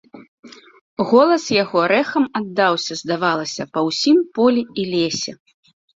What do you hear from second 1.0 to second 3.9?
Голас яго рэхам аддаўся, здавалася, па